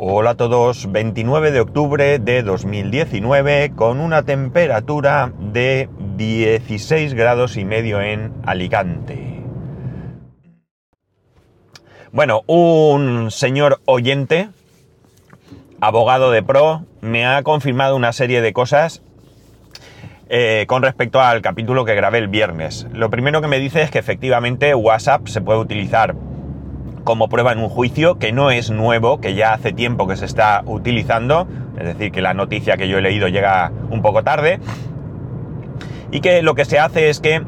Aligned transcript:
Hola 0.00 0.30
a 0.30 0.36
todos, 0.36 0.92
29 0.92 1.50
de 1.50 1.58
octubre 1.58 2.20
de 2.20 2.44
2019 2.44 3.72
con 3.74 3.98
una 3.98 4.22
temperatura 4.22 5.32
de 5.40 5.88
16 6.16 7.14
grados 7.14 7.56
y 7.56 7.64
medio 7.64 8.00
en 8.00 8.32
Alicante. 8.46 9.42
Bueno, 12.12 12.42
un 12.46 13.32
señor 13.32 13.80
oyente, 13.86 14.50
abogado 15.80 16.30
de 16.30 16.44
pro, 16.44 16.84
me 17.00 17.26
ha 17.26 17.42
confirmado 17.42 17.96
una 17.96 18.12
serie 18.12 18.40
de 18.40 18.52
cosas 18.52 19.02
eh, 20.28 20.66
con 20.68 20.84
respecto 20.84 21.20
al 21.20 21.42
capítulo 21.42 21.84
que 21.84 21.96
grabé 21.96 22.18
el 22.18 22.28
viernes. 22.28 22.86
Lo 22.92 23.10
primero 23.10 23.40
que 23.40 23.48
me 23.48 23.58
dice 23.58 23.82
es 23.82 23.90
que 23.90 23.98
efectivamente 23.98 24.76
WhatsApp 24.76 25.26
se 25.26 25.40
puede 25.40 25.58
utilizar 25.58 26.14
como 27.04 27.28
prueba 27.28 27.52
en 27.52 27.58
un 27.58 27.68
juicio, 27.68 28.18
que 28.18 28.32
no 28.32 28.50
es 28.50 28.70
nuevo, 28.70 29.20
que 29.20 29.34
ya 29.34 29.52
hace 29.52 29.72
tiempo 29.72 30.06
que 30.06 30.16
se 30.16 30.24
está 30.24 30.62
utilizando, 30.66 31.46
es 31.78 31.86
decir, 31.86 32.12
que 32.12 32.22
la 32.22 32.34
noticia 32.34 32.76
que 32.76 32.88
yo 32.88 32.98
he 32.98 33.02
leído 33.02 33.28
llega 33.28 33.72
un 33.90 34.02
poco 34.02 34.22
tarde, 34.24 34.60
y 36.10 36.20
que 36.20 36.42
lo 36.42 36.54
que 36.54 36.64
se 36.64 36.78
hace 36.78 37.08
es 37.08 37.20
que 37.20 37.42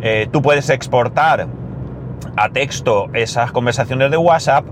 eh, 0.00 0.28
tú 0.30 0.42
puedes 0.42 0.70
exportar 0.70 1.46
a 2.36 2.48
texto 2.48 3.08
esas 3.12 3.52
conversaciones 3.52 4.10
de 4.10 4.16
WhatsApp 4.16 4.64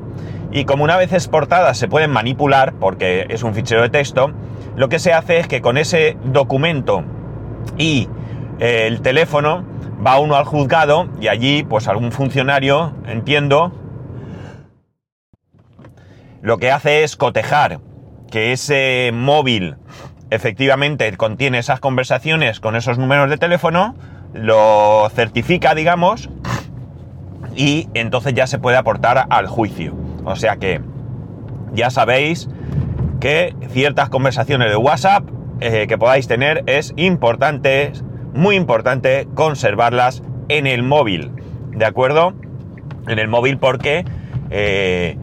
y 0.50 0.64
como 0.64 0.84
una 0.84 0.96
vez 0.96 1.12
exportadas 1.12 1.76
se 1.76 1.88
pueden 1.88 2.10
manipular, 2.10 2.74
porque 2.74 3.26
es 3.28 3.42
un 3.42 3.54
fichero 3.54 3.82
de 3.82 3.90
texto, 3.90 4.32
lo 4.76 4.88
que 4.88 4.98
se 4.98 5.12
hace 5.12 5.38
es 5.38 5.46
que 5.46 5.60
con 5.60 5.76
ese 5.76 6.16
documento 6.24 7.04
y 7.76 8.08
eh, 8.58 8.86
el 8.86 9.02
teléfono 9.02 9.64
va 10.04 10.18
uno 10.18 10.36
al 10.36 10.44
juzgado 10.44 11.08
y 11.20 11.28
allí 11.28 11.62
pues 11.64 11.88
algún 11.88 12.12
funcionario, 12.12 12.94
entiendo, 13.06 13.72
lo 16.42 16.58
que 16.58 16.70
hace 16.70 17.04
es 17.04 17.16
cotejar 17.16 17.80
que 18.30 18.52
ese 18.52 19.10
móvil 19.12 19.76
efectivamente 20.30 21.10
contiene 21.16 21.58
esas 21.58 21.80
conversaciones 21.80 22.60
con 22.60 22.76
esos 22.76 22.98
números 22.98 23.30
de 23.30 23.38
teléfono, 23.38 23.94
lo 24.34 25.08
certifica, 25.14 25.74
digamos, 25.74 26.28
y 27.56 27.88
entonces 27.94 28.34
ya 28.34 28.46
se 28.46 28.58
puede 28.58 28.76
aportar 28.76 29.26
al 29.30 29.46
juicio. 29.46 29.94
O 30.24 30.36
sea 30.36 30.56
que 30.56 30.80
ya 31.72 31.90
sabéis 31.90 32.48
que 33.20 33.54
ciertas 33.70 34.10
conversaciones 34.10 34.70
de 34.70 34.76
WhatsApp 34.76 35.24
eh, 35.60 35.86
que 35.88 35.98
podáis 35.98 36.28
tener 36.28 36.62
es 36.66 36.92
importante, 36.96 37.92
muy 38.34 38.54
importante, 38.54 39.26
conservarlas 39.34 40.22
en 40.48 40.66
el 40.66 40.82
móvil. 40.82 41.32
¿De 41.72 41.84
acuerdo? 41.84 42.34
En 43.08 43.18
el 43.18 43.28
móvil 43.28 43.58
porque 43.58 44.04
eh, 44.50 45.16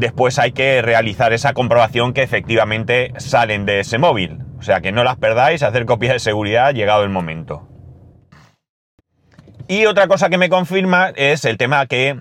después 0.00 0.38
hay 0.38 0.52
que 0.52 0.82
realizar 0.82 1.32
esa 1.32 1.52
comprobación 1.52 2.12
que 2.12 2.22
efectivamente 2.22 3.12
salen 3.18 3.66
de 3.66 3.80
ese 3.80 3.98
móvil. 3.98 4.38
O 4.58 4.62
sea, 4.62 4.80
que 4.80 4.92
no 4.92 5.04
las 5.04 5.16
perdáis, 5.16 5.62
hacer 5.62 5.84
copia 5.86 6.14
de 6.14 6.18
seguridad 6.18 6.74
llegado 6.74 7.04
el 7.04 7.10
momento. 7.10 7.68
Y 9.68 9.86
otra 9.86 10.08
cosa 10.08 10.30
que 10.30 10.38
me 10.38 10.48
confirma 10.48 11.10
es 11.14 11.44
el 11.44 11.58
tema 11.58 11.86
que 11.86 12.18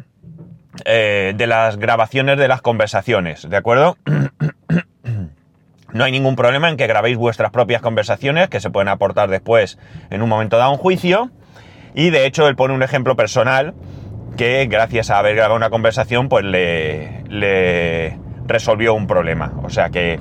eh, 0.85 1.33
de 1.35 1.47
las 1.47 1.77
grabaciones 1.77 2.37
de 2.37 2.47
las 2.47 2.61
conversaciones, 2.61 3.49
¿de 3.49 3.57
acuerdo? 3.57 3.97
no 5.93 6.03
hay 6.03 6.11
ningún 6.11 6.35
problema 6.35 6.69
en 6.69 6.77
que 6.77 6.85
grabéis 6.85 7.17
vuestras 7.17 7.51
propias 7.51 7.81
conversaciones 7.81 8.49
que 8.49 8.59
se 8.59 8.69
pueden 8.69 8.89
aportar 8.89 9.29
después 9.29 9.79
en 10.09 10.21
un 10.21 10.29
momento 10.29 10.57
dado 10.57 10.71
un 10.71 10.77
juicio. 10.77 11.31
Y 11.95 12.11
de 12.11 12.27
hecho 12.27 12.47
él 12.47 12.55
pone 12.55 12.73
un 12.75 12.83
ejemplo 12.83 13.15
personal 13.15 13.73
que 14.39 14.67
gracias 14.67 15.09
a 15.09 15.19
haber 15.19 15.35
grabado 15.35 15.57
una 15.57 15.69
conversación, 15.69 16.29
pues 16.29 16.45
le, 16.45 18.17
resolvió 18.47 18.93
un 18.93 19.05
problema. 19.05 19.51
O 19.63 19.69
sea 19.69 19.89
que, 19.89 20.17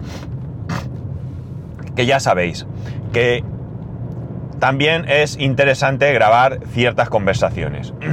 que 1.94 2.05
ya 2.05 2.19
sabéis 2.19 2.66
que 3.12 3.44
también 4.58 5.08
es 5.08 5.39
interesante 5.39 6.12
grabar 6.12 6.58
ciertas 6.73 7.08
conversaciones. 7.08 7.95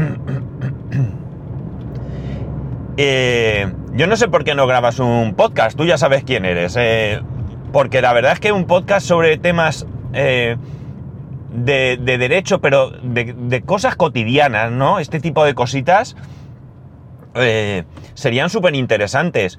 Eh, 2.98 3.68
yo 3.92 4.08
no 4.08 4.16
sé 4.16 4.30
por 4.30 4.46
qué 4.46 4.56
no 4.56 4.68
grabas 4.68 5.00
un 5.00 5.34
podcast, 5.36 5.78
tú 5.78 5.84
ya 5.84 5.98
sabes 5.98 6.24
quién 6.24 6.46
eres. 6.46 6.78
Eh, 6.80 7.20
porque 7.74 8.02
la 8.02 8.14
verdad 8.14 8.32
es 8.32 8.40
que 8.40 8.54
un 8.54 8.68
podcast 8.68 9.06
sobre 9.06 9.38
temas 9.38 9.86
eh, 10.14 10.56
de, 11.56 11.98
derecho, 11.98 12.60
pero 12.60 12.92
de, 13.02 13.62
cosas 13.66 13.96
cotidianas, 13.96 14.72
¿no? 14.72 15.00
Este 15.00 15.20
tipo 15.20 15.46
de 15.46 15.54
cositas 15.54 16.16
eh, 17.36 17.84
serían 18.14 18.50
súper 18.50 18.76
interesantes. 18.76 19.58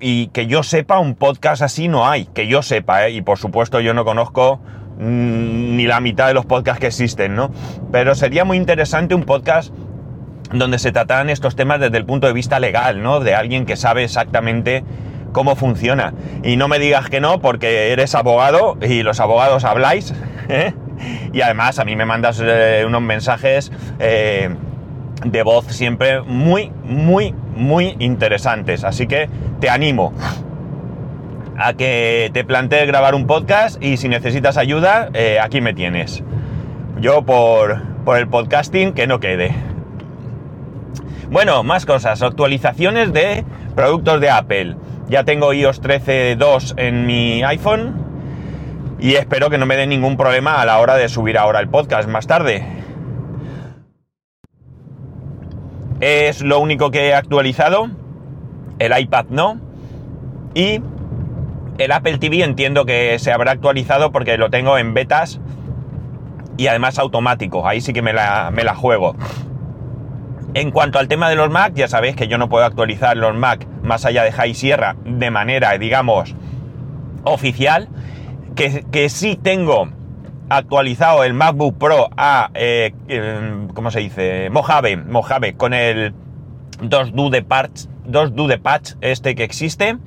Y, 0.00 0.26
que 0.28 0.46
yo 0.46 0.62
sepa, 0.62 0.98
un 0.98 1.14
podcast 1.14 1.62
así 1.62 1.88
no 1.88 2.06
hay, 2.06 2.26
que 2.26 2.46
yo 2.46 2.62
sepa, 2.62 3.06
¿eh? 3.06 3.12
Y 3.12 3.22
por 3.22 3.38
supuesto 3.38 3.80
yo 3.80 3.94
no 3.94 4.04
conozco 4.04 4.60
mm, 4.98 5.76
ni 5.76 5.86
la 5.86 6.00
mitad 6.00 6.26
de 6.26 6.34
los 6.34 6.44
podcasts 6.44 6.80
que 6.80 6.88
existen, 6.88 7.34
¿no? 7.34 7.50
Pero 7.90 8.14
sería 8.14 8.44
muy 8.44 8.58
interesante 8.58 9.14
un 9.14 9.24
podcast 9.24 9.72
donde 10.52 10.78
se 10.78 10.92
trataran 10.92 11.30
estos 11.30 11.56
temas 11.56 11.80
desde 11.80 11.96
el 11.96 12.04
punto 12.04 12.26
de 12.26 12.34
vista 12.34 12.60
legal, 12.60 13.02
¿no? 13.02 13.20
De 13.20 13.34
alguien 13.34 13.64
que 13.64 13.76
sabe 13.76 14.04
exactamente 14.04 14.84
cómo 15.32 15.56
funciona. 15.56 16.14
Y 16.42 16.56
no 16.56 16.68
me 16.68 16.78
digas 16.78 17.08
que 17.08 17.20
no, 17.20 17.40
porque 17.40 17.92
eres 17.92 18.14
abogado 18.14 18.76
y 18.80 19.02
los 19.02 19.20
abogados 19.20 19.64
habláis, 19.64 20.14
¿eh? 20.48 20.74
y 21.32 21.40
además 21.40 21.78
a 21.78 21.84
mí 21.84 21.96
me 21.96 22.04
mandas 22.04 22.40
eh, 22.42 22.84
unos 22.86 23.02
mensajes 23.02 23.72
eh, 23.98 24.54
de 25.24 25.42
voz 25.42 25.66
siempre 25.66 26.20
muy, 26.22 26.70
muy, 26.84 27.34
muy 27.56 27.96
interesantes. 27.98 28.84
Así 28.84 29.06
que 29.06 29.28
te 29.60 29.70
animo 29.70 30.12
a 31.58 31.74
que 31.74 32.30
te 32.32 32.44
plantees 32.44 32.86
grabar 32.86 33.14
un 33.14 33.26
podcast 33.26 33.82
y 33.82 33.96
si 33.96 34.08
necesitas 34.08 34.56
ayuda, 34.56 35.10
aquí 35.42 35.60
me 35.60 35.74
tienes. 35.74 36.24
Yo 36.98 37.22
por, 37.22 37.82
por 38.04 38.18
el 38.18 38.26
podcasting 38.28 38.94
que 38.94 39.06
no 39.06 39.20
quede. 39.20 39.54
Bueno, 41.32 41.62
más 41.62 41.86
cosas, 41.86 42.20
actualizaciones 42.20 43.12
de 43.14 43.44
productos 43.74 44.20
de 44.20 44.28
Apple. 44.28 44.76
Ya 45.12 45.24
tengo 45.24 45.52
iOS 45.52 45.82
13.2 45.82 46.72
en 46.78 47.04
mi 47.04 47.42
iPhone, 47.42 48.96
y 48.98 49.16
espero 49.16 49.50
que 49.50 49.58
no 49.58 49.66
me 49.66 49.76
dé 49.76 49.86
ningún 49.86 50.16
problema 50.16 50.62
a 50.62 50.64
la 50.64 50.78
hora 50.78 50.96
de 50.96 51.10
subir 51.10 51.36
ahora 51.36 51.60
el 51.60 51.68
podcast 51.68 52.08
más 52.08 52.26
tarde. 52.26 52.66
Es 56.00 56.40
lo 56.40 56.60
único 56.60 56.90
que 56.90 57.08
he 57.08 57.14
actualizado. 57.14 57.90
El 58.78 58.98
iPad 58.98 59.26
no. 59.28 59.60
Y 60.54 60.80
el 61.76 61.92
Apple 61.92 62.16
TV 62.16 62.42
entiendo 62.42 62.86
que 62.86 63.18
se 63.18 63.32
habrá 63.32 63.50
actualizado 63.50 64.12
porque 64.12 64.38
lo 64.38 64.48
tengo 64.48 64.78
en 64.78 64.94
betas 64.94 65.40
y 66.56 66.68
además 66.68 66.98
automático. 66.98 67.68
Ahí 67.68 67.82
sí 67.82 67.92
que 67.92 68.00
me 68.00 68.14
la, 68.14 68.50
me 68.50 68.64
la 68.64 68.74
juego. 68.74 69.14
En 70.54 70.70
cuanto 70.70 70.98
al 70.98 71.08
tema 71.08 71.28
de 71.28 71.36
los 71.36 71.50
Mac, 71.50 71.74
ya 71.74 71.86
sabéis 71.86 72.16
que 72.16 72.28
yo 72.28 72.38
no 72.38 72.48
puedo 72.48 72.64
actualizar 72.64 73.14
los 73.18 73.34
Mac 73.34 73.66
más 73.92 74.06
allá 74.06 74.24
de 74.24 74.32
High 74.32 74.54
Sierra 74.54 74.96
de 75.04 75.30
manera, 75.30 75.76
digamos, 75.76 76.34
oficial 77.24 77.90
que, 78.56 79.08
sí 79.10 79.36
tengo 79.36 79.90
actualizado 80.48 81.24
el 81.24 81.34
MacBook 81.34 81.76
Pro 81.76 82.08
a, 82.16 82.50
eh, 82.54 82.94
¿cómo 83.74 83.90
se 83.90 84.00
dice? 84.00 84.48
Mojave, 84.48 84.96
Mojave, 84.96 85.56
con 85.58 85.74
el 85.74 86.14
2Do 86.80 87.28
de 87.28 87.42
patch, 87.42 87.82
2Do 88.08 88.46
de 88.46 88.56
patch 88.56 88.92
este 89.02 89.34
que 89.34 89.44
existe, 89.44 89.98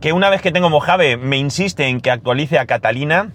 que 0.00 0.14
una 0.14 0.30
vez 0.30 0.40
que 0.40 0.50
tengo 0.50 0.70
Mojave 0.70 1.18
me 1.18 1.36
insiste 1.36 1.88
en 1.88 2.00
que 2.00 2.10
actualice 2.10 2.58
a 2.58 2.64
Catalina, 2.64 3.32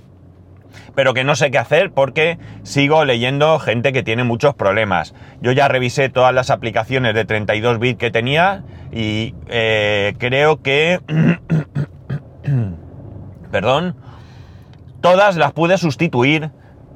pero 0.95 1.13
que 1.13 1.23
no 1.23 1.35
sé 1.35 1.51
qué 1.51 1.57
hacer 1.57 1.91
porque 1.91 2.37
sigo 2.63 3.05
leyendo 3.05 3.59
gente 3.59 3.93
que 3.93 4.03
tiene 4.03 4.23
muchos 4.23 4.55
problemas. 4.55 5.13
Yo 5.41 5.51
ya 5.51 5.67
revisé 5.67 6.09
todas 6.09 6.33
las 6.33 6.49
aplicaciones 6.49 7.13
de 7.13 7.25
32 7.25 7.79
bits 7.79 7.99
que 7.99 8.11
tenía 8.11 8.63
y 8.91 9.35
eh, 9.47 10.13
creo 10.17 10.61
que... 10.61 10.99
Perdón 13.51 13.95
todas 15.05 15.35
las 15.35 15.51
pude 15.51 15.77
sustituir 15.77 16.49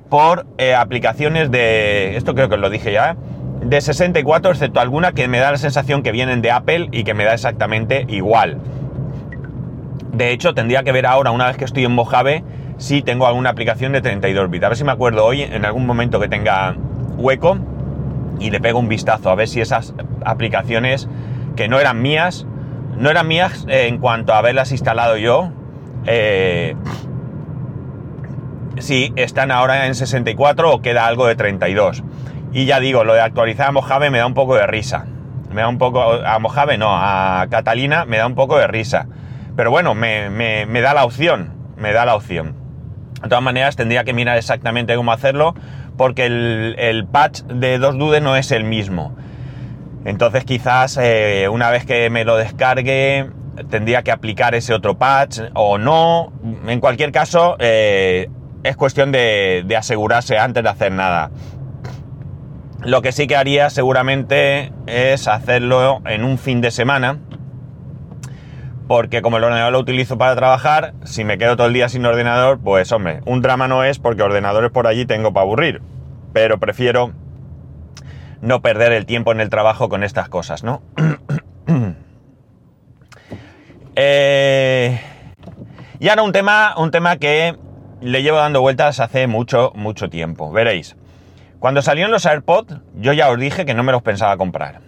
por 0.10 0.48
eh, 0.58 0.74
aplicaciones 0.74 1.52
de, 1.52 2.18
esto 2.18 2.34
creo 2.34 2.50
que 2.50 2.56
os 2.56 2.60
lo 2.60 2.72
dije 2.72 2.92
ya, 2.92 3.18
de 3.62 3.80
64, 3.82 4.50
excepto 4.50 4.80
alguna 4.80 5.12
que 5.12 5.28
me 5.28 5.38
da 5.38 5.52
la 5.52 5.60
sensación 5.60 6.02
que 6.02 6.12
vienen 6.12 6.42
de 6.42 6.50
Apple 6.50 6.90
y 6.92 7.04
que 7.04 7.14
me 7.14 7.24
da 7.24 7.36
exactamente 7.36 8.08
igual. 8.08 8.58
De 10.12 10.32
hecho, 10.32 10.56
tendría 10.56 10.82
que 10.82 10.92
ver 10.92 11.06
ahora, 11.06 11.30
una 11.30 11.46
vez 11.46 11.58
que 11.58 11.66
estoy 11.66 11.86
en 11.86 11.92
Mojave, 11.92 12.44
si 12.80 13.02
tengo 13.04 13.28
alguna 13.28 13.52
aplicación 13.52 13.92
de 13.92 14.02
32 14.02 14.50
bits. 14.50 14.64
A 14.66 14.70
ver 14.70 14.78
si 14.78 14.84
me 14.84 14.94
acuerdo 14.94 15.26
hoy, 15.26 15.44
en 15.44 15.66
algún 15.66 15.86
momento 15.86 16.20
que 16.20 16.30
tenga 16.30 16.76
hueco, 17.18 17.60
y 18.40 18.50
le 18.52 18.62
pego 18.62 18.80
un 18.80 18.88
vistazo 18.88 19.30
a 19.30 19.36
ver 19.36 19.50
si 19.50 19.60
esas 19.60 19.94
aplicaciones 20.26 21.10
que 21.58 21.68
no 21.68 21.80
eran 21.80 22.02
mías, 22.02 22.48
no 22.98 23.10
eran 23.10 23.28
mías 23.28 23.66
en 23.68 23.98
cuanto 23.98 24.34
a 24.34 24.38
haberlas 24.38 24.72
instalado 24.72 25.18
yo, 25.18 25.52
eh, 26.06 26.76
si 28.78 29.12
están 29.18 29.52
ahora 29.52 29.88
en 29.88 29.94
64 29.94 30.74
o 30.74 30.82
queda 30.82 31.06
algo 31.06 31.28
de 31.28 31.36
32. 31.36 32.04
Y 32.54 32.66
ya 32.66 32.80
digo, 32.80 33.04
lo 33.04 33.14
de 33.14 33.22
actualizar 33.22 33.68
a 33.68 33.72
Mojave 33.74 34.10
me 34.10 34.20
da 34.20 34.26
un 34.26 34.34
poco 34.34 34.56
de 34.56 34.66
risa. 34.66 35.06
me 35.52 35.62
da 35.62 35.68
un 35.68 35.78
poco, 35.78 36.02
a 36.02 36.40
Mojave 36.40 36.78
no, 36.78 36.92
a 36.92 37.46
Catalina 37.52 38.06
me 38.06 38.18
da 38.18 38.26
un 38.26 38.36
poco 38.36 38.58
de 38.58 38.68
risa. 38.68 39.08
Pero 39.58 39.70
bueno, 39.70 39.96
me, 39.96 40.30
me 40.30 40.82
da 40.82 40.94
la 40.94 41.04
opción, 41.04 41.54
me 41.76 41.92
da 41.92 42.06
la 42.06 42.16
opción. 42.16 42.59
De 43.22 43.30
todas 43.30 43.44
maneras, 43.44 43.76
tendría 43.76 44.04
que 44.04 44.14
mirar 44.14 44.38
exactamente 44.38 44.96
cómo 44.96 45.12
hacerlo, 45.12 45.56
porque 45.98 46.26
el, 46.26 47.06
patch 47.12 47.42
de 47.44 47.78
dos 47.78 47.98
dudes 47.98 48.22
no 48.22 48.36
es 48.36 48.52
el 48.52 48.64
mismo. 48.64 49.16
Entonces 50.06 50.46
quizás 50.46 50.98
eh, 51.02 51.48
una 51.52 51.70
vez 51.70 51.86
que 51.86 52.10
me 52.10 52.24
lo 52.24 52.38
descargue 52.38 53.30
tendría 53.70 54.04
que 54.04 54.12
aplicar 54.12 54.56
ese 54.56 54.74
otro 54.74 54.98
patch 54.98 55.42
o 55.54 55.78
no. 55.78 56.32
En 56.66 56.80
cualquier 56.80 57.12
caso, 57.12 57.58
eh, 57.60 58.30
es 58.64 58.78
cuestión 58.78 59.12
de, 59.12 59.64
de 59.66 59.76
asegurarse 59.76 60.38
antes 60.38 60.64
de 60.64 60.70
hacer 60.70 60.94
nada. 60.94 61.32
Lo 62.82 63.02
que 63.02 63.12
sí 63.12 63.28
que 63.28 63.36
haría 63.36 63.70
seguramente 63.70 64.72
es 64.88 65.28
hacerlo 65.28 66.02
en 66.06 66.24
un 66.24 66.38
fin 66.38 66.62
de 66.62 66.72
semana 66.72 67.20
porque 68.90 69.22
como 69.22 69.38
el 69.38 69.44
ordenador 69.44 69.72
lo 69.72 69.78
utilizo 69.78 70.18
para 70.18 70.36
trabajar, 70.36 70.96
si 71.04 71.24
me 71.24 71.38
quedo 71.38 71.56
todo 71.56 71.68
el 71.68 71.74
día 71.74 71.90
sin 71.90 72.04
ordenador, 72.08 72.60
pues 72.60 72.92
hombre, 72.92 73.22
un 73.26 73.44
drama 73.44 73.68
no 73.68 73.84
es 73.84 74.00
porque 74.00 74.24
ordenadores 74.24 74.72
por 74.72 74.88
allí 74.88 75.06
tengo 75.06 75.32
para 75.32 75.44
aburrir, 75.44 75.84
pero 76.34 76.58
prefiero 76.58 77.14
no 78.42 78.64
perder 78.64 78.92
el 78.94 79.06
tiempo 79.06 79.32
en 79.32 79.42
el 79.42 79.52
trabajo 79.52 79.90
con 79.90 80.04
estas 80.04 80.28
cosas, 80.28 80.64
¿no? 80.64 80.82
Eh, 84.02 84.98
y 86.00 86.08
ahora 86.08 86.24
un 86.24 86.32
tema, 86.32 86.74
un 86.78 86.90
tema 86.90 87.18
que 87.18 87.58
le 88.00 88.24
llevo 88.24 88.38
dando 88.38 88.62
vueltas 88.62 89.02
hace 89.02 89.28
mucho, 89.28 89.74
mucho 89.76 90.10
tiempo. 90.10 90.54
Veréis, 90.54 90.96
cuando 91.60 91.82
salieron 91.82 92.10
los 92.10 92.26
AirPods, 92.26 92.78
yo 92.96 93.12
ya 93.12 93.30
os 93.30 93.38
dije 93.38 93.66
que 93.66 93.74
no 93.74 93.84
me 93.84 93.92
los 93.92 94.02
pensaba 94.02 94.38
comprar. 94.38 94.80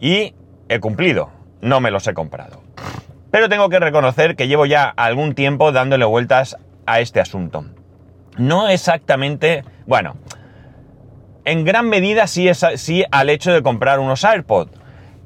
Y 0.00 0.34
he 0.68 0.80
cumplido, 0.80 1.30
no 1.60 1.80
me 1.80 1.92
los 1.92 2.08
he 2.08 2.14
comprado. 2.14 2.67
Pero 3.30 3.48
tengo 3.48 3.68
que 3.68 3.78
reconocer 3.78 4.36
que 4.36 4.48
llevo 4.48 4.66
ya 4.66 4.84
algún 4.84 5.34
tiempo 5.34 5.72
dándole 5.72 6.04
vueltas 6.04 6.56
a 6.86 7.00
este 7.00 7.20
asunto. 7.20 7.66
No 8.36 8.68
exactamente, 8.68 9.64
bueno, 9.86 10.16
en 11.44 11.64
gran 11.64 11.88
medida 11.88 12.26
sí, 12.26 12.48
es, 12.48 12.64
sí 12.76 13.04
al 13.10 13.30
hecho 13.30 13.52
de 13.52 13.62
comprar 13.62 13.98
unos 13.98 14.24
AirPods, 14.24 14.72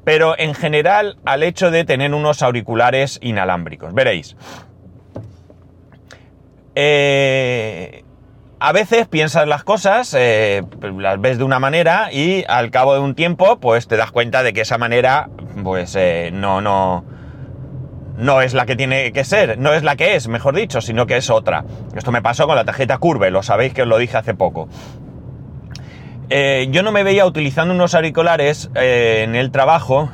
pero 0.03 0.37
en 0.37 0.53
general 0.53 1.17
al 1.25 1.43
hecho 1.43 1.71
de 1.71 1.85
tener 1.85 2.13
unos 2.13 2.41
auriculares 2.41 3.19
inalámbricos. 3.21 3.93
Veréis. 3.93 4.35
Eh, 6.75 8.03
a 8.59 8.71
veces 8.71 9.07
piensas 9.07 9.47
las 9.47 9.63
cosas, 9.63 10.15
eh, 10.17 10.63
las 10.97 11.19
ves 11.19 11.37
de 11.37 11.43
una 11.43 11.59
manera 11.59 12.11
y 12.11 12.45
al 12.47 12.71
cabo 12.71 12.93
de 12.93 13.01
un 13.01 13.13
tiempo, 13.13 13.59
pues 13.59 13.87
te 13.87 13.97
das 13.97 14.11
cuenta 14.11 14.41
de 14.41 14.53
que 14.53 14.61
esa 14.61 14.77
manera, 14.77 15.29
pues 15.63 15.95
eh, 15.95 16.31
no, 16.33 16.61
no, 16.61 17.03
no 18.17 18.41
es 18.41 18.53
la 18.53 18.65
que 18.65 18.75
tiene 18.75 19.11
que 19.11 19.23
ser, 19.23 19.57
no 19.57 19.73
es 19.73 19.83
la 19.83 19.95
que 19.95 20.15
es, 20.15 20.27
mejor 20.27 20.55
dicho, 20.55 20.81
sino 20.81 21.07
que 21.07 21.17
es 21.17 21.29
otra. 21.29 21.65
Esto 21.95 22.11
me 22.11 22.21
pasó 22.21 22.45
con 22.47 22.55
la 22.55 22.65
tarjeta 22.65 22.97
Curve, 22.97 23.31
lo 23.31 23.43
sabéis 23.43 23.73
que 23.73 23.83
os 23.83 23.87
lo 23.87 23.97
dije 23.97 24.17
hace 24.17 24.33
poco. 24.33 24.67
Eh, 26.29 26.67
yo 26.71 26.83
no 26.83 26.91
me 26.91 27.03
veía 27.03 27.25
utilizando 27.25 27.73
unos 27.73 27.95
auriculares 27.95 28.69
eh, 28.75 29.23
en 29.23 29.35
el 29.35 29.51
trabajo 29.51 30.09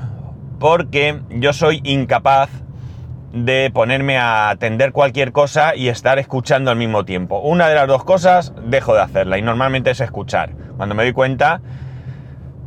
porque 0.60 1.20
yo 1.30 1.54
soy 1.54 1.82
incapaz 1.84 2.50
de 3.32 3.70
ponerme 3.72 4.18
a 4.18 4.50
atender 4.50 4.92
cualquier 4.92 5.32
cosa 5.32 5.76
y 5.76 5.88
estar 5.88 6.20
escuchando 6.20 6.72
al 6.72 6.78
mismo 6.78 7.06
tiempo. 7.06 7.40
Una 7.40 7.70
de 7.70 7.76
las 7.76 7.88
dos 7.88 8.04
cosas 8.04 8.54
dejo 8.66 8.96
de 8.96 9.02
hacerla 9.02 9.38
y 9.38 9.42
normalmente 9.42 9.92
es 9.92 10.02
escuchar. 10.02 10.52
Cuando 10.78 10.96
me 10.96 11.04
doy 11.04 11.14
cuenta 11.14 11.62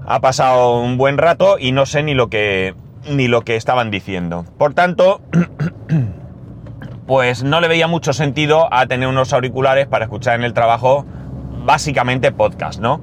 ha 0.07 0.21
pasado 0.21 0.81
un 0.81 0.97
buen 0.99 1.19
rato 1.19 1.59
y 1.59 1.73
no 1.73 1.87
sé 1.87 2.03
ni 2.03 2.15
lo 2.15 2.29
que 2.29 2.75
ni 3.09 3.29
lo 3.29 3.43
que 3.43 3.57
estaban 3.57 3.91
diciendo. 3.91 4.45
Por 4.59 4.75
tanto, 4.75 5.21
pues 7.07 7.43
no 7.43 7.61
le 7.61 7.69
veía 7.69 7.87
mucho 7.87 8.13
sentido 8.13 8.73
a 8.73 8.87
tener 8.87 9.09
unos 9.09 9.33
auriculares 9.33 9.87
para 9.87 10.05
escuchar 10.05 10.37
en 10.37 10.45
el 10.45 10.53
trabajo 10.53 11.05
básicamente 11.65 12.33
podcast, 12.33 12.81
¿no? 12.81 13.01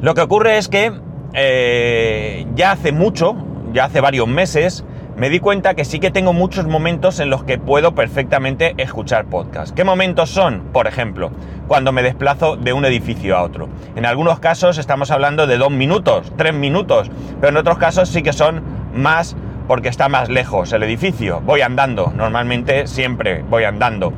Lo 0.00 0.14
que 0.14 0.22
ocurre 0.22 0.58
es 0.58 0.68
que 0.68 0.92
eh, 1.34 2.46
ya 2.54 2.72
hace 2.72 2.92
mucho, 2.92 3.36
ya 3.72 3.84
hace 3.84 4.00
varios 4.00 4.26
meses, 4.26 4.84
me 5.20 5.28
di 5.28 5.38
cuenta 5.38 5.74
que 5.74 5.84
sí 5.84 6.00
que 6.00 6.10
tengo 6.10 6.32
muchos 6.32 6.66
momentos 6.66 7.20
en 7.20 7.28
los 7.28 7.44
que 7.44 7.58
puedo 7.58 7.94
perfectamente 7.94 8.72
escuchar 8.78 9.26
podcast. 9.26 9.74
¿Qué 9.76 9.84
momentos 9.84 10.30
son? 10.30 10.62
Por 10.72 10.86
ejemplo, 10.86 11.30
cuando 11.68 11.92
me 11.92 12.02
desplazo 12.02 12.56
de 12.56 12.72
un 12.72 12.86
edificio 12.86 13.36
a 13.36 13.42
otro. 13.42 13.68
En 13.96 14.06
algunos 14.06 14.40
casos 14.40 14.78
estamos 14.78 15.10
hablando 15.10 15.46
de 15.46 15.58
dos 15.58 15.70
minutos, 15.70 16.32
tres 16.38 16.54
minutos, 16.54 17.10
pero 17.38 17.50
en 17.50 17.58
otros 17.58 17.76
casos 17.76 18.08
sí 18.08 18.22
que 18.22 18.32
son 18.32 18.62
más 18.94 19.36
porque 19.68 19.90
está 19.90 20.08
más 20.08 20.30
lejos 20.30 20.72
el 20.72 20.84
edificio. 20.84 21.42
Voy 21.42 21.60
andando, 21.60 22.10
normalmente 22.16 22.86
siempre 22.86 23.42
voy 23.42 23.64
andando. 23.64 24.14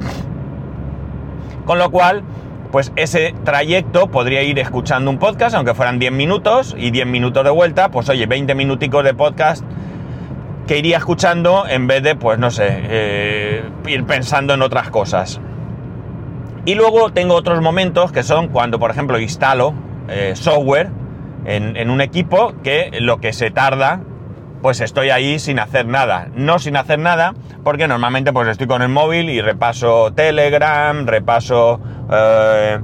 Con 1.67 1.81
lo 1.81 1.91
cual, 1.91 2.23
pues 2.71 2.93
ese 2.95 3.35
trayecto 3.43 4.07
podría 4.07 4.45
ir 4.45 4.61
escuchando 4.61 5.11
un 5.11 5.19
podcast, 5.19 5.57
aunque 5.57 5.75
fueran 5.75 5.99
10 5.99 6.13
minutos 6.13 6.77
y 6.79 6.93
10 6.93 7.09
minutos 7.09 7.43
de 7.43 7.51
vuelta, 7.51 7.91
pues 7.91 8.09
oye, 8.09 8.27
20 8.27 8.55
minuticos 8.55 9.03
de 9.03 9.15
podcast 9.15 9.65
que 10.67 10.79
iría 10.79 10.99
escuchando 10.99 11.65
en 11.69 11.87
vez 11.87 12.03
de, 12.03 12.15
pues 12.15 12.39
no 12.39 12.51
sé, 12.51 12.69
eh, 12.71 13.63
ir 13.87 14.05
pensando 14.05 14.55
en 14.55 14.63
otras 14.63 14.91
cosas. 14.91 15.41
Y 16.65 16.75
luego 16.75 17.11
tengo 17.11 17.35
otros 17.35 17.61
momentos 17.61 18.13
que 18.13 18.23
son 18.23 18.49
cuando, 18.49 18.79
por 18.79 18.91
ejemplo, 18.91 19.19
instalo 19.19 19.75
eh, 20.09 20.33
software 20.37 20.91
en, 21.45 21.91
un 21.91 22.01
equipo 22.01 22.55
que 22.63 22.91
lo 23.01 23.19
que 23.19 23.33
se 23.33 23.51
tarda, 23.51 24.01
pues 24.63 24.81
estoy 24.81 25.11
ahí 25.11 25.41
sin 25.41 25.59
hacer 25.59 25.87
nada. 25.87 26.29
No 26.37 26.61
sin 26.61 26.77
hacer 26.77 27.01
nada, 27.01 27.35
porque 27.65 27.89
normalmente 27.89 28.33
pues 28.33 28.47
estoy 28.47 28.69
con 28.69 28.83
el 28.83 28.89
móvil 28.89 29.29
y 29.29 29.41
repaso 29.41 30.13
Telegram, 30.13 31.05
repaso... 31.05 31.81
Eh, 32.13 32.79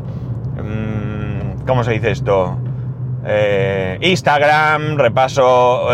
mm, 0.56 1.66
¿Cómo 1.66 1.84
se 1.84 1.92
dice 1.92 2.10
esto? 2.10 2.58
Instagram, 4.00 4.96
repaso 4.96 5.88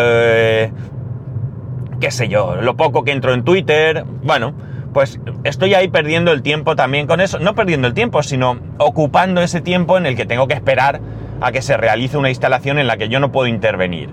qué 2.01 2.11
sé 2.11 2.29
yo, 2.29 2.57
lo 2.57 2.77
poco 2.77 3.05
que 3.05 3.13
entro 3.13 3.35
en 3.35 3.45
Twitter, 3.45 4.05
bueno, 4.23 4.55
pues 4.93 5.21
estoy 5.43 5.75
ahí 5.75 5.89
perdiendo 5.89 6.33
el 6.33 6.43
tiempo 6.43 6.77
también 6.77 7.07
con 7.07 7.21
eso, 7.21 7.39
no 7.39 7.55
perdiendo 7.55 7.89
el 7.89 7.95
tiempo, 7.95 8.23
sino 8.23 8.59
ocupando 8.79 9.43
ese 9.43 9.61
tiempo 9.61 9.99
en 9.99 10.07
el 10.07 10.17
que 10.17 10.25
tengo 10.25 10.49
que 10.49 10.55
esperar 10.55 11.01
a 11.41 11.53
que 11.53 11.63
se 11.63 11.77
realice 11.77 12.17
una 12.17 12.31
instalación 12.31 12.79
en 12.79 12.87
la 12.87 12.97
que 12.97 13.09
yo 13.09 13.21
no 13.21 13.33
puedo 13.33 13.49
intervenir. 13.49 14.11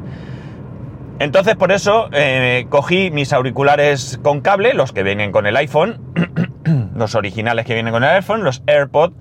Entonces 1.19 1.55
por 1.55 1.71
eso 1.71 2.09
eh, 2.13 2.65
cogí 2.69 3.11
mis 3.11 3.31
auriculares 3.31 4.19
con 4.23 4.41
cable, 4.41 4.73
los 4.73 4.91
que 4.91 5.03
vienen 5.03 5.31
con 5.31 5.45
el 5.45 5.55
iPhone, 5.55 6.01
los 6.95 7.13
originales 7.13 7.65
que 7.65 7.75
vienen 7.75 7.93
con 7.93 8.03
el 8.03 8.09
iPhone, 8.09 8.43
los 8.43 8.63
AirPods, 8.65 9.13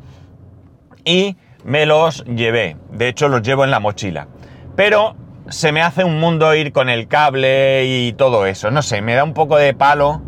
y 1.04 1.37
me 1.62 1.84
los 1.84 2.25
llevé. 2.25 2.78
De 2.90 3.08
hecho 3.08 3.28
los 3.28 3.42
llevo 3.42 3.64
en 3.64 3.70
la 3.70 3.80
mochila. 3.80 4.28
Pero 4.76 5.14
se 5.50 5.73
me 5.73 5.83
hace 5.83 6.04
un 6.04 6.19
mundo 6.19 6.54
ir 6.54 6.73
con 6.73 6.88
el 6.88 7.09
cable 7.09 7.85
y 7.85 8.12
todo 8.12 8.47
eso. 8.47 8.71
No 8.71 8.83
sé, 8.83 9.02
me 9.02 9.14
da 9.14 9.25
un 9.25 9.35
poco 9.35 9.57
de 9.57 9.75
palo 9.75 10.23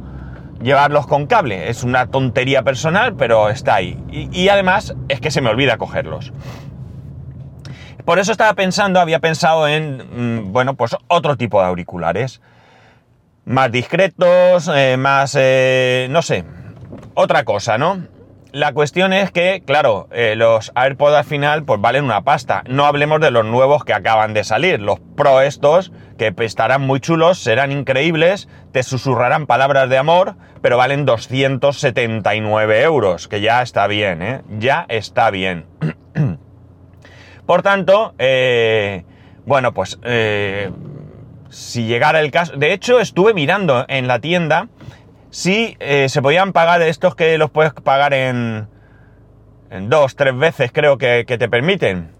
llevarlos 0.60 1.06
con 1.06 1.26
cable. 1.26 1.70
Es 1.70 1.84
una 1.84 2.08
tontería 2.08 2.62
personal, 2.62 3.14
pero 3.14 3.48
está 3.48 3.76
ahí. 3.76 3.98
Y, 4.10 4.48
además 4.48 4.94
es 5.08 5.20
que 5.20 5.30
se 5.30 5.40
me 5.40 5.48
olvida 5.48 5.78
cogerlos. 5.78 6.32
Por 8.04 8.18
eso 8.18 8.32
estaba 8.32 8.54
pensando, 8.54 9.00
había 9.00 9.20
pensado 9.20 9.68
en, 9.68 10.42
mm, 10.42 10.52
bueno, 10.52 10.74
pues 10.74 10.96
otro 11.06 11.36
tipo 11.36 11.60
de 11.60 11.68
auriculares. 11.68 12.40
Más 13.44 13.70
discretos, 13.70 14.70
eh, 14.74 14.96
más, 14.96 15.36
eh, 15.38 16.08
no 16.10 16.22
sé, 16.22 16.44
otra 17.14 17.44
cosa, 17.44 17.78
¿no? 17.78 18.06
La 18.52 18.74
cuestión 18.74 19.14
es 19.14 19.30
que, 19.30 19.62
claro, 19.64 20.08
eh, 20.12 20.34
los 20.36 20.72
AirPods 20.74 21.16
al 21.16 21.24
final 21.24 21.64
pues 21.64 21.80
valen 21.80 22.04
una 22.04 22.22
pasta. 22.22 22.62
No 22.68 22.84
hablemos 22.84 23.18
de 23.22 23.30
los 23.30 23.46
nuevos 23.46 23.82
que 23.82 23.94
acaban 23.94 24.34
de 24.34 24.44
salir. 24.44 24.78
Los 24.78 25.00
Pro 25.16 25.40
estos, 25.40 25.90
que 26.18 26.34
estarán 26.36 26.82
muy 26.82 27.00
chulos, 27.00 27.38
serán 27.38 27.72
increíbles, 27.72 28.50
te 28.72 28.82
susurrarán 28.82 29.46
palabras 29.46 29.88
de 29.88 29.96
amor, 29.96 30.34
pero 30.60 30.76
valen 30.76 31.06
279 31.06 32.82
euros, 32.82 33.26
que 33.26 33.40
ya 33.40 33.62
está 33.62 33.86
bien, 33.86 34.20
¿eh? 34.20 34.42
Ya 34.58 34.84
está 34.90 35.30
bien. 35.30 35.64
Por 37.46 37.62
tanto, 37.62 38.14
eh, 38.18 39.06
bueno, 39.46 39.72
pues 39.72 39.98
eh, 40.02 40.70
si 41.48 41.86
llegara 41.86 42.20
el 42.20 42.30
caso... 42.30 42.54
De 42.54 42.74
hecho, 42.74 43.00
estuve 43.00 43.32
mirando 43.32 43.86
en 43.88 44.08
la 44.08 44.18
tienda 44.18 44.68
si 45.32 45.78
eh, 45.80 46.10
se 46.10 46.20
podían 46.20 46.52
pagar 46.52 46.82
estos 46.82 47.16
que 47.16 47.38
los 47.38 47.50
puedes 47.50 47.72
pagar 47.72 48.12
en, 48.12 48.68
en 49.70 49.88
dos, 49.88 50.14
tres 50.14 50.36
veces 50.36 50.70
creo 50.72 50.98
que, 50.98 51.24
te 51.24 51.48
permiten. 51.48 52.10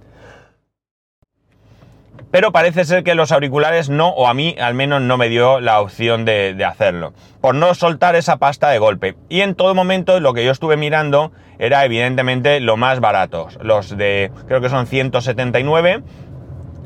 Pero 2.31 2.52
parece 2.52 2.87
ser 2.87 3.04
que 3.04 3.14
los 3.14 3.31
auriculares 3.31 3.90
no, 3.90 4.09
o 4.09 4.26
a 4.26 4.33
mí 4.33 4.57
al 4.59 4.73
menos 4.73 5.02
no 5.02 5.19
me 5.19 5.28
dio 5.28 5.61
la 5.61 5.83
opción 5.83 6.25
de, 6.25 6.54
de, 6.54 6.64
hacerlo. 6.64 7.12
Por 7.42 7.54
no 7.54 7.75
soltar 7.75 8.16
esa 8.16 8.38
pasta 8.38 8.71
de 8.71 8.78
golpe. 8.78 9.14
Y 9.28 9.42
en 9.42 9.54
todo 9.54 9.75
momento 9.75 10.19
lo 10.19 10.33
que 10.33 10.47
yo 10.47 10.50
estuve 10.50 10.78
mirando 10.78 11.33
era 11.59 11.85
evidentemente 11.85 12.61
lo 12.61 12.78
más 12.78 13.00
baratos. 13.00 13.59
Los 13.61 13.95
de, 13.95 14.33
creo 14.47 14.62
que 14.62 14.71
son 14.71 14.87
179. 14.87 16.02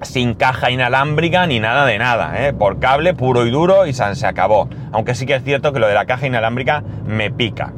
Sin 0.02 0.34
caja 0.34 0.70
inalámbrica 0.70 1.46
ni 1.46 1.60
nada 1.60 1.86
de 1.86 1.98
nada, 1.98 2.46
¿eh? 2.46 2.52
por 2.52 2.78
cable 2.78 3.14
puro 3.14 3.46
y 3.46 3.50
duro 3.50 3.86
y 3.86 3.92
se 3.92 4.26
acabó. 4.26 4.68
Aunque 4.92 5.14
sí 5.14 5.26
que 5.26 5.34
es 5.34 5.44
cierto 5.44 5.72
que 5.72 5.80
lo 5.80 5.88
de 5.88 5.94
la 5.94 6.06
caja 6.06 6.26
inalámbrica 6.26 6.82
me 7.06 7.30
pica. 7.30 7.72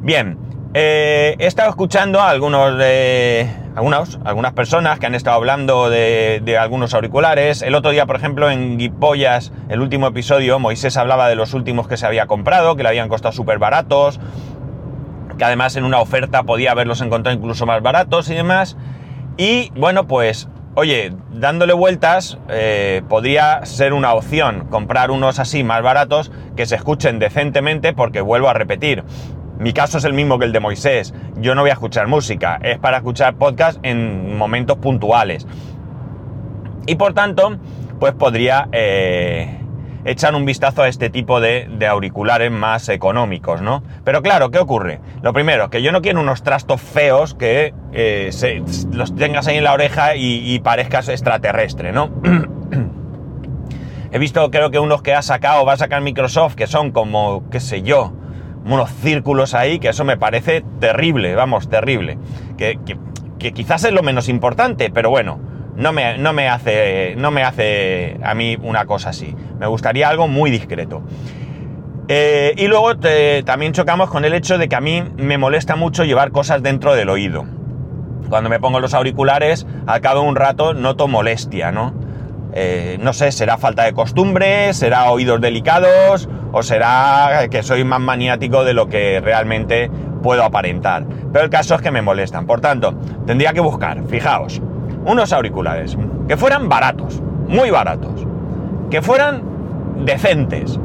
Bien, 0.00 0.38
eh, 0.74 1.34
he 1.38 1.46
estado 1.46 1.70
escuchando 1.70 2.20
a 2.20 2.30
algunos 2.30 2.78
de, 2.78 3.48
algunos, 3.74 4.20
algunas 4.24 4.52
personas 4.52 4.98
que 4.98 5.06
han 5.06 5.14
estado 5.14 5.36
hablando 5.36 5.90
de, 5.90 6.40
de, 6.44 6.58
algunos 6.58 6.94
auriculares. 6.94 7.62
El 7.62 7.74
otro 7.74 7.90
día, 7.90 8.06
por 8.06 8.16
ejemplo, 8.16 8.50
en 8.50 8.78
Guipollas, 8.78 9.52
el 9.68 9.80
último 9.80 10.06
episodio, 10.06 10.58
Moisés 10.58 10.96
hablaba 10.96 11.28
de 11.28 11.34
los 11.34 11.54
últimos 11.54 11.88
que 11.88 11.96
se 11.96 12.06
había 12.06 12.26
comprado, 12.26 12.76
que 12.76 12.82
le 12.82 12.90
habían 12.90 13.08
costado 13.08 13.32
súper 13.32 13.58
baratos, 13.58 14.20
que 15.36 15.44
además 15.44 15.76
en 15.76 15.84
una 15.84 15.98
oferta 15.98 16.44
podía 16.44 16.72
haberlos 16.72 17.00
encontrado 17.00 17.36
incluso 17.36 17.66
más 17.66 17.82
baratos 17.82 18.30
y 18.30 18.34
demás. 18.34 18.76
Y 19.36 19.70
bueno, 19.76 20.06
pues, 20.06 20.48
oye, 20.74 21.12
dándole 21.32 21.74
vueltas, 21.74 22.38
eh, 22.48 23.02
podría 23.08 23.64
ser 23.66 23.92
una 23.92 24.14
opción 24.14 24.66
comprar 24.70 25.10
unos 25.10 25.38
así 25.38 25.62
más 25.62 25.82
baratos 25.82 26.32
que 26.56 26.64
se 26.66 26.76
escuchen 26.76 27.18
decentemente, 27.18 27.92
porque 27.92 28.20
vuelvo 28.22 28.48
a 28.48 28.54
repetir, 28.54 29.04
mi 29.58 29.72
caso 29.72 29.98
es 29.98 30.04
el 30.04 30.12
mismo 30.12 30.38
que 30.38 30.44
el 30.46 30.52
de 30.52 30.60
Moisés. 30.60 31.14
Yo 31.38 31.54
no 31.54 31.62
voy 31.62 31.70
a 31.70 31.74
escuchar 31.74 32.06
música, 32.08 32.58
es 32.62 32.78
para 32.78 32.98
escuchar 32.98 33.36
podcast 33.36 33.78
en 33.82 34.36
momentos 34.36 34.78
puntuales. 34.78 35.46
Y 36.86 36.94
por 36.96 37.14
tanto, 37.14 37.58
pues 37.98 38.12
podría 38.14 38.68
eh, 38.72 39.60
echar 40.06 40.34
un 40.34 40.44
vistazo 40.44 40.82
a 40.82 40.88
este 40.88 41.10
tipo 41.10 41.40
de, 41.40 41.68
auriculares 41.88 42.50
más 42.50 42.88
económicos, 42.88 43.60
¿no? 43.60 43.82
Pero 44.04 44.22
claro, 44.22 44.50
¿qué 44.50 44.58
ocurre? 44.58 45.00
Lo 45.22 45.32
primero, 45.32 45.68
que 45.68 45.82
yo 45.82 45.92
no 45.92 46.00
quiero 46.00 46.20
unos 46.20 46.42
trastos 46.42 46.80
feos 46.80 47.34
que 47.34 47.74
eh, 47.92 48.30
los 48.92 49.14
tengas 49.16 49.48
ahí 49.48 49.56
en 49.58 49.64
la 49.64 49.72
oreja 49.72 50.14
y, 50.16 50.58
parezcas 50.60 51.08
extraterrestre, 51.08 51.92
¿no? 51.92 52.10
He 54.12 54.18
visto, 54.18 54.50
creo 54.50 54.70
que 54.70 54.78
unos 54.78 55.02
que 55.02 55.12
ha 55.14 55.22
sacado, 55.22 55.64
va 55.66 55.74
a 55.74 55.76
sacar 55.76 56.00
Microsoft, 56.00 56.54
que 56.54 56.66
son 56.66 56.92
como, 56.92 57.48
qué 57.50 57.60
sé 57.60 57.82
yo, 57.82 58.12
unos 58.64 58.90
círculos 58.90 59.54
ahí, 59.54 59.78
que 59.78 59.88
eso 59.88 60.04
me 60.04 60.16
parece 60.16 60.64
terrible, 60.80 61.34
vamos, 61.34 61.68
terrible. 61.68 62.16
que 62.56 63.52
quizás 63.52 63.84
es 63.84 63.92
lo 63.92 64.02
menos 64.02 64.28
importante, 64.28 64.90
pero 64.90 65.10
bueno, 65.10 65.38
no 65.76 65.92
me, 65.92 66.18
no 66.18 66.32
me, 66.32 66.48
hace, 66.48 67.14
no 67.16 67.30
me 67.30 67.42
hace 67.42 68.18
a 68.22 68.34
mí 68.34 68.56
una 68.62 68.86
cosa 68.86 69.10
así. 69.10 69.34
Me 69.58 69.66
gustaría 69.66 70.08
algo 70.08 70.28
muy 70.28 70.50
discreto. 70.50 71.02
Eh, 72.08 72.54
y 72.56 72.68
luego 72.68 72.96
también 73.44 73.72
chocamos 73.72 74.10
con 74.10 74.24
el 74.24 74.32
hecho 74.32 74.58
de 74.58 74.68
que 74.68 74.76
a 74.76 74.80
mí 74.80 75.02
me 75.16 75.38
molesta 75.38 75.76
mucho 75.76 76.04
llevar 76.04 76.30
cosas 76.30 76.62
dentro 76.62 76.94
del 76.94 77.08
oído. 77.08 77.44
Cuando 78.28 78.48
me 78.48 78.58
pongo 78.58 78.80
los 78.80 78.94
auriculares, 78.94 79.66
al 79.86 80.00
cabo 80.00 80.22
de 80.22 80.28
un 80.28 80.36
rato 80.36 80.72
noto 80.72 81.08
molestia, 81.08 81.72
¿no? 81.72 81.94
Eh, 82.54 82.96
no 83.00 83.12
sé, 83.12 83.32
será 83.32 83.58
falta 83.58 83.84
de 83.84 83.92
costumbre, 83.92 84.72
será 84.72 85.10
oídos 85.10 85.40
delicados 85.40 86.28
o 86.52 86.62
será 86.62 87.48
que 87.50 87.62
soy 87.62 87.84
más 87.84 88.00
maniático 88.00 88.64
de 88.64 88.72
lo 88.72 88.88
que 88.88 89.20
realmente 89.20 89.90
puedo 90.22 90.42
aparentar. 90.42 91.04
Pero 91.32 91.44
el 91.44 91.50
caso 91.50 91.74
es 91.74 91.82
que 91.82 91.90
me 91.90 92.02
molestan. 92.02 92.46
Por 92.46 92.60
tanto, 92.60 92.94
tendría 93.26 93.52
que 93.52 93.60
buscar, 93.60 94.02
fijaos, 94.08 94.62
unos 95.06 95.32
auriculares 95.32 95.96
que 96.28 96.36
fueran 96.36 96.68
baratos, 96.68 97.22
muy 97.48 97.70
baratos, 97.70 98.26
que 98.90 99.00
fueran 99.00 99.42
decentes, 100.04 100.78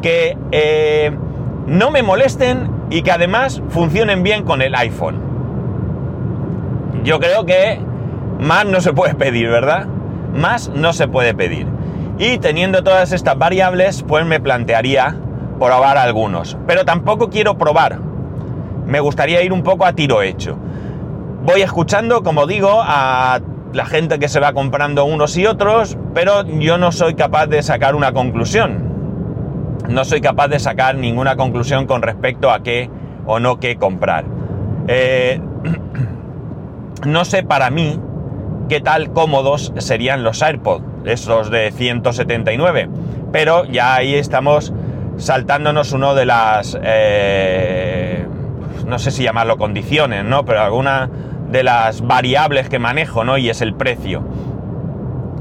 que 0.00 0.38
eh, 0.52 1.10
no 1.66 1.90
me 1.90 2.02
molesten 2.02 2.70
y 2.90 3.02
que 3.02 3.10
además 3.10 3.60
funcionen 3.68 4.22
bien 4.22 4.44
con 4.44 4.62
el 4.62 4.74
iPhone. 4.76 5.16
Yo 7.04 7.18
creo 7.18 7.44
que 7.44 7.80
más 8.38 8.64
no 8.66 8.80
se 8.80 8.92
puede 8.92 9.14
pedir, 9.14 9.48
¿verdad? 9.48 9.86
Más 10.32 10.68
no 10.68 10.92
se 10.92 11.08
puede 11.08 11.34
pedir. 11.34 11.66
Y 12.18 12.38
teniendo 12.38 12.82
todas 12.82 13.12
estas 13.12 13.36
variables, 13.36 14.04
pues 14.06 14.24
me 14.26 14.40
plantearía 14.40 15.16
probar 15.58 15.98
algunos. 15.98 16.56
Pero 16.66 16.84
tampoco 16.84 17.30
quiero 17.30 17.58
probar. 17.58 17.98
Me 18.86 19.00
gustaría 19.00 19.42
ir 19.42 19.52
un 19.52 19.62
poco 19.62 19.84
a 19.84 19.92
tiro 19.92 20.22
hecho 20.22 20.56
voy 21.42 21.62
escuchando, 21.62 22.22
como 22.22 22.46
digo, 22.46 22.80
a 22.82 23.40
la 23.72 23.86
gente 23.86 24.18
que 24.18 24.28
se 24.28 24.40
va 24.40 24.52
comprando 24.52 25.04
unos 25.04 25.36
y 25.36 25.46
otros, 25.46 25.96
pero 26.14 26.46
yo 26.46 26.78
no 26.78 26.92
soy 26.92 27.14
capaz 27.14 27.46
de 27.46 27.62
sacar 27.62 27.94
una 27.94 28.12
conclusión. 28.12 28.88
No 29.88 30.04
soy 30.04 30.20
capaz 30.20 30.48
de 30.48 30.58
sacar 30.58 30.96
ninguna 30.96 31.36
conclusión 31.36 31.86
con 31.86 32.02
respecto 32.02 32.50
a 32.50 32.62
qué 32.62 32.90
o 33.26 33.40
no 33.40 33.60
qué 33.60 33.76
comprar. 33.76 34.24
Eh, 34.86 35.40
no 37.06 37.24
sé 37.24 37.42
para 37.42 37.70
mí 37.70 37.98
qué 38.68 38.80
tal 38.80 39.12
cómodos 39.12 39.72
serían 39.78 40.22
los 40.22 40.42
AirPods, 40.42 40.84
esos 41.04 41.50
de 41.50 41.72
179, 41.72 42.88
pero 43.32 43.64
ya 43.64 43.94
ahí 43.94 44.14
estamos 44.14 44.72
saltándonos 45.16 45.92
uno 45.92 46.14
de 46.14 46.26
las, 46.26 46.78
eh, 46.82 47.97
no 48.88 48.98
sé 48.98 49.10
si 49.10 49.22
llamarlo 49.22 49.58
condiciones, 49.58 50.24
¿no? 50.24 50.44
Pero 50.44 50.62
alguna 50.62 51.08
de 51.50 51.62
las 51.62 52.06
variables 52.06 52.68
que 52.68 52.78
manejo, 52.78 53.24
¿no? 53.24 53.38
Y 53.38 53.50
es 53.50 53.60
el 53.60 53.74
precio. 53.74 54.22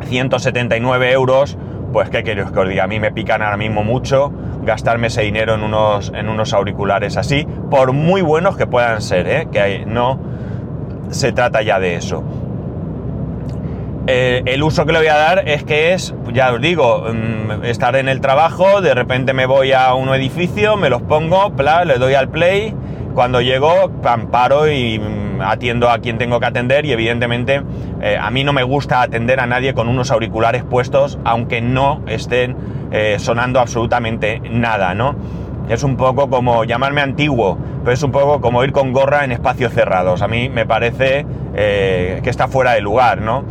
179 0.03 1.11
euros, 1.11 1.57
pues 1.91 2.09
qué 2.09 2.23
queréis 2.23 2.51
que 2.51 2.59
os 2.59 2.69
diga, 2.69 2.83
a 2.83 2.87
mí 2.87 2.99
me 2.99 3.11
pican 3.11 3.41
ahora 3.41 3.57
mismo 3.57 3.83
mucho 3.83 4.31
gastarme 4.63 5.07
ese 5.07 5.21
dinero 5.21 5.55
en 5.55 5.63
unos, 5.63 6.11
en 6.13 6.29
unos 6.29 6.53
auriculares 6.53 7.17
así, 7.17 7.47
por 7.71 7.93
muy 7.93 8.21
buenos 8.21 8.57
que 8.57 8.67
puedan 8.67 9.01
ser, 9.01 9.27
¿eh? 9.27 9.47
que 9.51 9.85
no 9.85 10.19
se 11.09 11.31
trata 11.31 11.61
ya 11.61 11.79
de 11.79 11.95
eso. 11.95 12.23
Eh, 14.07 14.41
el 14.45 14.63
uso 14.63 14.85
que 14.85 14.93
le 14.93 14.99
voy 14.99 15.07
a 15.07 15.17
dar 15.17 15.49
es 15.49 15.63
que 15.63 15.93
es, 15.93 16.13
ya 16.31 16.53
os 16.53 16.61
digo, 16.61 17.05
mm, 17.11 17.65
estar 17.65 17.95
en 17.95 18.07
el 18.07 18.21
trabajo, 18.21 18.81
de 18.81 18.93
repente 18.93 19.33
me 19.33 19.45
voy 19.45 19.73
a 19.73 19.93
un 19.93 20.09
edificio, 20.09 20.77
me 20.77 20.89
los 20.89 21.01
pongo, 21.01 21.51
le 21.85 21.97
doy 21.97 22.13
al 22.13 22.29
play, 22.29 22.73
cuando 23.17 23.41
llego, 23.41 23.89
paro 24.31 24.71
y 24.71 25.01
atiendo 25.39 25.89
a 25.89 25.97
quien 25.97 26.19
tengo 26.19 26.39
que 26.39 26.45
atender 26.45 26.85
y 26.85 26.91
evidentemente 26.91 27.63
eh, 27.99 28.15
a 28.15 28.29
mí 28.29 28.43
no 28.43 28.53
me 28.53 28.61
gusta 28.61 29.01
atender 29.01 29.39
a 29.39 29.47
nadie 29.47 29.73
con 29.73 29.87
unos 29.87 30.11
auriculares 30.11 30.63
puestos 30.63 31.17
aunque 31.25 31.59
no 31.59 32.03
estén 32.05 32.55
eh, 32.91 33.15
sonando 33.17 33.59
absolutamente 33.59 34.39
nada, 34.51 34.93
¿no? 34.93 35.15
Es 35.67 35.81
un 35.81 35.97
poco 35.97 36.29
como 36.29 36.63
llamarme 36.63 37.01
antiguo, 37.01 37.57
pero 37.79 37.91
es 37.91 38.03
un 38.03 38.11
poco 38.11 38.39
como 38.39 38.63
ir 38.63 38.71
con 38.71 38.93
gorra 38.93 39.23
en 39.25 39.31
espacios 39.31 39.73
cerrados. 39.73 40.21
A 40.21 40.27
mí 40.27 40.47
me 40.49 40.67
parece 40.67 41.25
eh, 41.55 42.19
que 42.23 42.29
está 42.29 42.47
fuera 42.47 42.73
de 42.73 42.81
lugar, 42.81 43.21
¿no? 43.21 43.45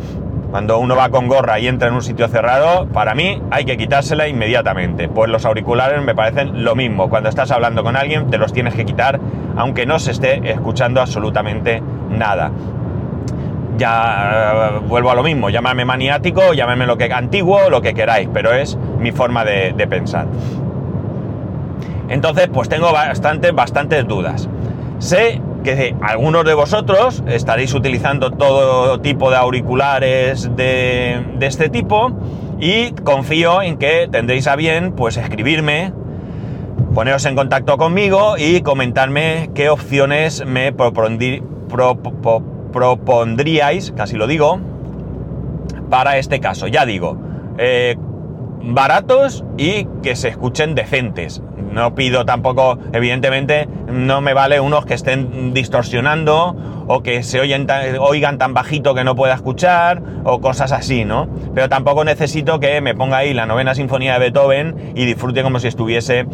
Cuando 0.49 0.79
uno 0.79 0.95
va 0.95 1.09
con 1.09 1.27
gorra 1.27 1.59
y 1.59 1.67
entra 1.67 1.89
en 1.89 1.93
un 1.93 2.01
sitio 2.01 2.29
cerrado, 2.29 2.87
para 2.87 3.13
mí 3.15 3.41
hay 3.51 3.65
que 3.65 3.75
quitársela 3.75 4.29
inmediatamente. 4.29 5.09
Pues 5.09 5.29
los 5.29 5.45
auriculares 5.45 6.01
me 6.01 6.15
parecen 6.15 6.63
lo 6.63 6.73
mismo. 6.73 7.09
Cuando 7.09 7.27
estás 7.27 7.51
hablando 7.51 7.83
con 7.83 7.97
alguien, 7.97 8.29
te 8.29 8.37
los 8.37 8.53
tienes 8.53 8.73
que 8.73 8.85
quitar, 8.85 9.19
aunque 9.57 9.85
no 9.85 9.99
se 9.99 10.11
esté 10.11 10.49
escuchando 10.49 11.01
absolutamente 11.01 11.81
nada. 12.09 12.51
Ya 13.77 14.71
eh, 14.75 14.79
vuelvo 14.87 15.11
a 15.11 15.15
lo 15.15 15.23
mismo, 15.23 15.49
llámame 15.49 15.85
maniático, 15.85 16.53
llámame 16.53 16.85
lo 16.85 16.97
que 16.97 17.11
antiguo, 17.11 17.69
lo 17.69 17.81
que 17.81 17.93
queráis, 17.93 18.29
pero 18.33 18.53
es 18.53 18.77
mi 18.99 19.11
forma 19.11 19.43
de, 19.43 19.73
de 19.73 19.87
pensar. 19.87 20.27
Entonces, 22.09 22.47
pues 22.51 22.69
tengo 22.69 22.91
bastantes, 22.91 23.53
bastantes 23.53 24.07
dudas. 24.07 24.47
Sé 24.99 25.41
que 25.63 25.95
algunos 26.01 26.45
de 26.45 26.53
vosotros 26.53 27.23
estaréis 27.27 27.73
utilizando 27.73 28.31
todo 28.31 29.01
tipo 29.01 29.29
de 29.29 29.35
auriculares 29.35 30.55
de, 30.55 31.21
este 31.41 31.69
tipo 31.69 32.11
y 32.59 32.91
confío 32.91 33.61
en 33.61 33.77
que 33.77 34.07
tendréis 34.09 34.47
a 34.47 34.55
bien 34.55 34.93
pues 34.93 35.17
escribirme, 35.17 35.91
poneros 36.97 37.25
en 37.25 37.35
contacto 37.35 37.77
conmigo 37.77 38.37
y 38.39 38.61
comentarme 38.61 39.51
qué 39.53 39.69
opciones 39.69 40.43
me 40.47 40.73
propondríais, 42.73 43.93
casi 43.95 44.15
lo 44.15 44.25
digo, 44.25 44.59
para 45.91 46.17
este 46.17 46.39
caso. 46.39 46.65
Ya 46.65 46.87
digo, 46.87 47.15
eh, 47.59 47.97
baratos 48.63 49.45
y 49.57 49.85
que 50.01 50.15
se 50.15 50.29
escuchen 50.29 50.73
decentes. 50.73 51.43
No 51.71 51.93
pido 51.93 52.25
tampoco, 52.25 52.79
evidentemente, 52.93 53.69
no 53.87 54.21
me 54.21 54.33
vale 54.33 54.59
unos 54.59 54.87
que 54.87 54.95
estén 54.95 55.53
distorsionando 55.53 56.55
o 56.87 57.03
que 57.03 57.21
se 57.21 57.39
oigan 57.39 58.37
tan 58.39 58.55
bajito 58.55 58.95
que 58.95 59.03
no 59.03 59.15
pueda 59.15 59.35
escuchar 59.35 60.01
o 60.23 60.41
cosas 60.41 60.71
así, 60.71 61.05
¿no? 61.05 61.29
Pero 61.53 61.69
tampoco 61.69 62.03
necesito 62.03 62.59
que 62.59 62.81
me 62.81 62.95
ponga 62.95 63.17
ahí 63.17 63.35
la 63.35 63.45
novena 63.45 63.75
sinfonía 63.75 64.13
de 64.13 64.19
Beethoven 64.19 64.93
y 64.95 65.05
disfrute 65.05 65.43
como 65.43 65.59
si 65.59 65.67
estuviese 65.67 66.25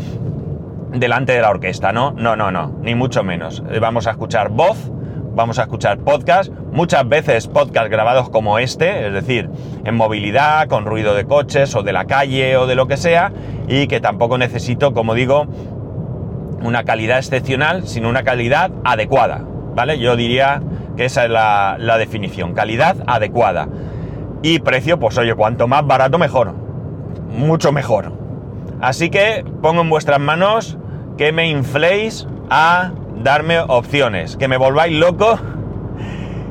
delante 0.94 1.34
de 1.34 1.42
la 1.42 1.50
orquesta, 1.50 1.92
¿no? 1.92 2.12
No, 2.12 2.36
no, 2.36 2.52
no, 2.52 2.80
ni 2.82 2.96
mucho 2.96 3.24
menos. 3.24 3.64
Vamos 3.80 4.08
a 4.08 4.12
escuchar 4.12 4.50
voz 4.50 4.92
vamos 5.36 5.58
a 5.58 5.64
escuchar 5.64 5.98
podcast, 6.00 6.52
muchas 6.72 7.08
veces 7.08 7.48
podcast 7.48 7.90
grabados 7.90 8.30
como 8.30 8.60
este, 8.60 9.08
es 9.08 9.14
decir, 9.14 9.50
en 9.84 9.96
movilidad, 9.96 10.68
con 10.68 10.86
ruido 10.86 11.16
de 11.16 11.26
coches 11.26 11.76
o 11.76 11.84
de 11.84 11.92
la 11.92 12.06
calle 12.06 12.56
o 12.58 12.68
de 12.68 12.76
lo 12.76 12.88
que 12.88 12.98
sea, 12.98 13.32
y 13.68 13.88
que 13.88 14.00
tampoco 14.00 14.38
necesito, 14.38 14.94
como 14.94 15.16
digo, 15.16 15.48
una 16.62 16.84
calidad 16.84 17.18
excepcional, 17.18 17.88
sino 17.88 18.10
una 18.10 18.24
calidad 18.24 18.72
adecuada, 18.84 19.44
¿vale? 19.76 19.98
Yo 20.00 20.16
diría 20.16 20.62
que 20.96 21.06
esa 21.06 21.26
es 21.26 21.32
la, 21.32 21.78
la 21.80 21.98
definición, 21.98 22.54
calidad 22.54 22.98
adecuada. 23.08 23.68
Y 24.44 24.60
precio, 24.60 25.00
pues 25.00 25.18
oye, 25.18 25.34
cuanto 25.36 25.68
más 25.68 25.86
barato 25.86 26.20
mejor, 26.20 26.54
mucho 27.30 27.72
mejor. 27.72 28.14
Así 28.82 29.10
que 29.10 29.44
pongo 29.62 29.82
en 29.82 29.90
vuestras 29.90 30.20
manos 30.20 30.78
que 31.18 31.32
me 31.32 31.50
infléis 31.50 32.28
a 32.50 32.92
darme 33.24 33.60
opciones, 33.60 34.38
que 34.38 34.48
me 34.48 34.58
volváis 34.58 34.98
loco 34.98 35.40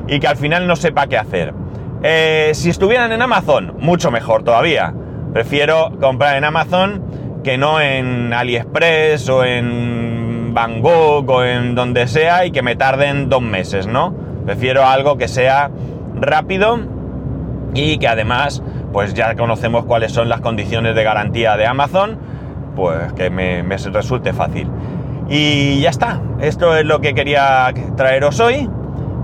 y 0.07 0.19
que 0.19 0.27
al 0.27 0.37
final 0.37 0.67
no 0.67 0.75
sepa 0.75 1.07
qué 1.07 1.17
hacer. 1.17 1.53
Eh, 2.01 2.51
si 2.53 2.69
estuvieran 2.69 3.11
en 3.11 3.21
Amazon, 3.21 3.75
mucho 3.79 4.11
mejor 4.11 4.43
todavía. 4.43 4.93
Prefiero 5.33 5.91
comprar 5.99 6.35
en 6.37 6.43
Amazon 6.43 7.41
que 7.43 7.57
no 7.57 7.79
en 7.79 8.33
AliExpress 8.33 9.29
o 9.29 9.43
en 9.43 10.53
Bangkok 10.53 11.29
o 11.29 11.43
en 11.43 11.75
donde 11.75 12.07
sea 12.07 12.45
y 12.45 12.51
que 12.51 12.61
me 12.61 12.75
tarden 12.75 13.29
dos 13.29 13.41
meses, 13.41 13.87
¿no? 13.87 14.13
Prefiero 14.45 14.85
algo 14.85 15.17
que 15.17 15.27
sea 15.27 15.71
rápido 16.15 16.79
y 17.73 17.97
que 17.97 18.07
además, 18.07 18.61
pues 18.91 19.13
ya 19.13 19.35
conocemos 19.35 19.85
cuáles 19.85 20.11
son 20.11 20.29
las 20.29 20.41
condiciones 20.41 20.95
de 20.95 21.03
garantía 21.03 21.57
de 21.57 21.65
Amazon, 21.65 22.19
pues 22.75 23.13
que 23.13 23.29
me, 23.29 23.63
resulte 23.63 24.33
fácil. 24.33 24.69
Y 25.29 25.79
ya 25.81 25.89
está, 25.89 26.21
esto 26.39 26.75
es 26.75 26.85
lo 26.85 26.99
que 26.99 27.13
quería 27.13 27.73
traeros 27.95 28.39
hoy. 28.39 28.69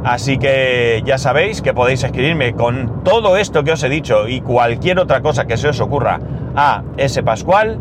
Así 0.04 0.38
que 0.38 1.02
ya 1.06 1.18
sabéis 1.18 1.62
que 1.62 1.74
podéis 1.74 2.04
escribirme 2.04 2.54
con 2.54 3.04
todo 3.04 3.36
esto 3.36 3.64
que 3.64 3.74
os 3.74 3.84
he 3.84 3.90
dicho 3.90 4.30
y 4.30 4.40
cualquier 4.40 4.98
otra 4.98 5.22
cosa 5.22 5.46
que 5.46 5.58
se 5.58 5.68
os 5.68 5.82
ocurra 5.82 6.22
a 6.56 6.84
spascual, 7.06 7.80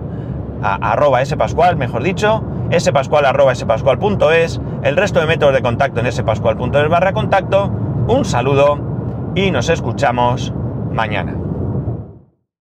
a 0.61 0.93
arroba 0.93 1.25
spascual, 1.25 1.77
mejor 1.77 2.03
dicho, 2.03 2.43
spascual 2.77 3.25
arroba 3.25 3.55
spascual.es, 3.55 4.61
el 4.83 4.97
resto 4.97 5.21
de 5.21 5.27
métodos 5.27 5.55
de 5.55 5.63
contacto 5.63 6.01
en 6.01 6.11
spascual.es 6.11 6.89
barra 6.89 7.13
contacto. 7.13 7.71
Un 8.09 8.25
saludo 8.25 8.79
y 9.35 9.53
nos 9.53 9.69
escuchamos 9.69 10.53
mañana. 10.91 11.48